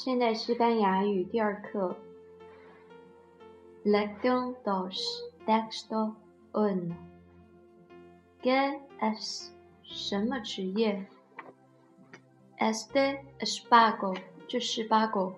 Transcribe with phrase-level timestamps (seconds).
[0.00, 1.96] 现代西班牙语第二课。
[3.84, 4.96] Lección dos,
[5.44, 6.14] texto
[6.52, 6.94] uno.
[8.40, 9.48] ¿Qué es
[9.82, 11.04] 什么职业
[12.60, 14.16] ？Este es Paco，
[14.46, 15.32] 这是 pago.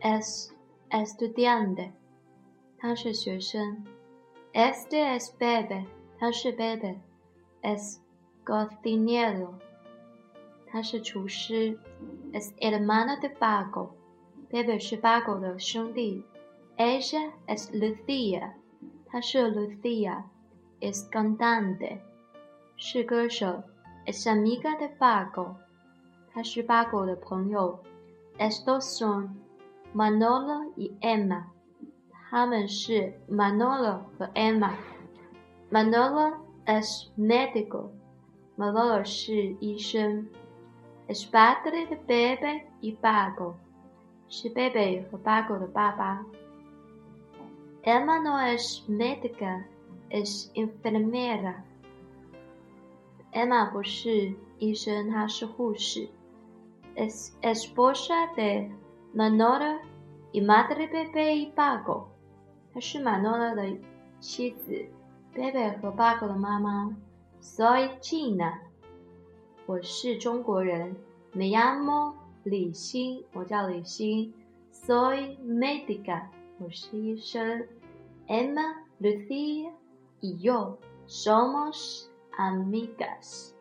[0.00, 0.50] Es
[0.90, 1.92] estudiante，
[2.76, 3.84] 他是学生。
[4.52, 5.86] Este es Bebe，
[6.18, 6.96] 他是 Bebe。
[7.62, 7.98] Es
[8.44, 9.54] cocinero。
[10.73, 11.77] 他是厨师，
[12.31, 16.23] es hermana de Paco，Bebe 是 Paco 的兄弟，
[16.77, 18.51] ella es Lucia，
[19.07, 21.99] 她是 Lucia，es cantante，
[22.77, 23.63] 是歌手，
[24.05, 25.55] es amiga de Paco，
[26.31, 27.79] 她是 Paco 的朋友，
[28.37, 29.29] estos son
[29.95, 31.45] Manolo y Emma，
[32.29, 36.33] 他们是 Manolo 和 Emma，Manolo
[36.67, 40.27] es médico，Manolo 是医生。
[41.06, 43.56] Es padre de Bebe y Pago，
[44.28, 46.24] 是 Bebe 和 Paco 的爸爸。
[47.82, 51.56] Emma no es médica，es enfermera。
[53.32, 56.08] Emma 不是医生，她是护士。
[56.96, 58.70] Es esposa de
[59.14, 59.80] Manolo
[60.32, 62.06] y madre Bebe y Pago，
[62.72, 63.76] 她是 Manolo 的
[64.20, 64.86] 妻子
[65.34, 66.96] ，Bebe 和 Paco 的妈妈。
[67.42, 68.58] Soy China。
[69.66, 70.94] 我是中国人
[71.32, 72.12] ，Me llamo
[72.42, 74.34] 李欣，我叫李欣。
[74.70, 76.26] Soy médica，
[76.58, 77.66] 我是医生。
[78.26, 79.72] Emma, Lucia
[80.20, 80.76] y yo
[81.08, 83.52] somos amigas。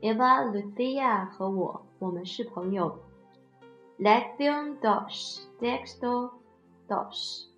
[0.00, 2.98] Eva, Lucia 和我，我们是朋友。
[3.98, 6.30] Lección dos, texto
[6.88, 7.48] dos。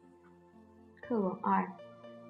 [1.01, 1.73] 课文二。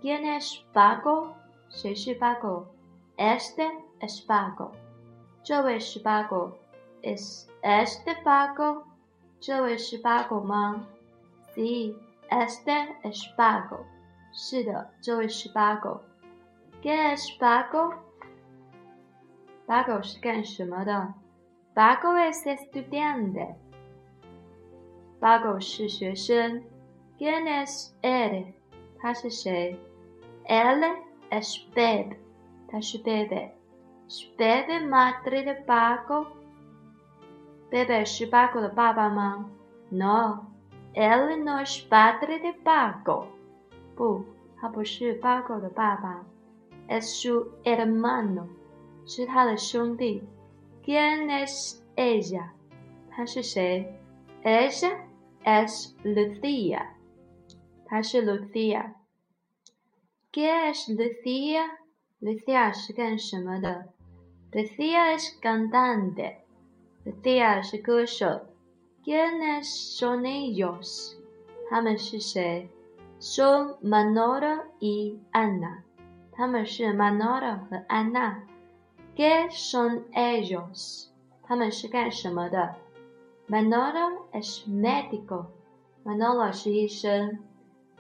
[0.03, 1.29] ¿Quién es Paco？
[1.71, 3.71] 谁是 Paco？Este
[4.01, 4.73] es Paco。
[5.47, 6.59] 这位是八狗
[7.05, 8.83] ，is este 八狗？
[9.39, 10.89] 这位是八狗吗
[11.55, 11.95] ？Sí,
[12.29, 13.79] este es 八狗。
[14.33, 16.01] 是的，这位是八狗。
[16.83, 17.95] ¿Qué es 八狗？
[19.67, 21.15] 八狗是干什么的？
[21.73, 23.55] 八狗 es estudiante。
[25.21, 26.65] 八狗是学生。
[27.21, 28.47] ¿Quién es él？
[28.99, 29.79] 他是谁
[30.49, 30.83] ？Él
[31.31, 32.17] es Bebe。
[32.67, 33.51] 他是 Beb。
[34.09, 39.51] 是 Bebe madre de Paco？Bebe 是 Paco 的爸爸吗
[39.91, 43.27] ？No，él no es padre de Paco。
[43.97, 44.25] 不，
[44.61, 46.25] 他不是 Paco 的爸爸。
[46.89, 48.47] Es su hermano，
[49.05, 50.23] 是他的兄弟。
[50.85, 52.51] ¿Quién es ella？
[53.11, 53.93] 她是谁
[54.45, 54.97] ？Ella
[55.43, 56.91] es Lucia，
[57.87, 58.95] 她是 Lucia。
[60.33, 63.89] ¿Qué es Lucia？Lucia 是干什么的
[64.57, 66.39] ？Lucia es cantante.
[67.05, 68.47] Lucia 是歌手。
[69.05, 69.67] ¿Quiénes
[69.99, 71.15] son ellos？
[71.69, 72.71] 他们是谁
[73.21, 75.83] ？Son Manolo y Ana。
[76.33, 78.45] 他们是 Manolo 和 Ana。
[79.15, 81.09] ¿Qué son ellos？
[81.43, 82.77] 他们是干什么的
[83.51, 85.49] ？Manolo es médico。
[86.03, 87.41] Manolo 是医生。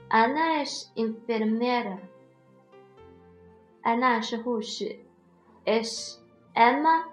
[0.08, 1.98] Ana es enfermera。
[3.82, 5.00] 安娜是护士。
[5.66, 6.16] Es
[6.56, 7.04] Emma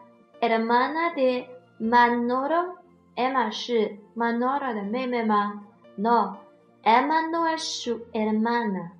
[0.41, 2.77] hermana de Manolo.
[3.17, 5.65] Emma 是 Manolo 的妹妹吗
[5.97, 8.91] ？No，Emma no es su hermana。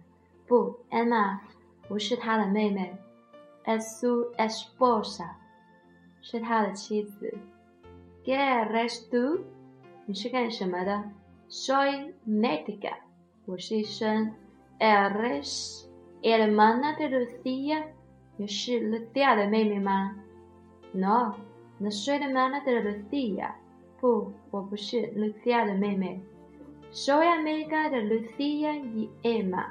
[0.45, 1.39] 不，Emma
[1.87, 2.97] 不是他的妹妹。
[3.63, 5.29] Es su esposa，
[6.21, 7.33] 是他的妻子。
[8.25, 9.43] ¿Qué eres tú？
[10.05, 11.03] 你是干什么的
[11.49, 12.95] ？Soy médica，
[13.45, 14.33] 我是医生。
[14.79, 15.85] ¿Eres
[16.21, 17.85] hermana de Lucia？
[18.35, 20.17] 你是 Lucia 的妹妹吗
[20.93, 21.35] ？No,
[21.79, 23.55] no soy hermana de Lucia.
[23.99, 26.21] 不，我不是 Lucia 的妹妹。
[26.91, 29.65] Soy amiga de Lucia y Emma.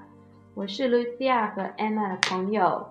[0.54, 2.86] 我是 Lucia 和 Emma 的朋友。